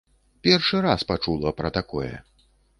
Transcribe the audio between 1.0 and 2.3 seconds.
пачула пра такое.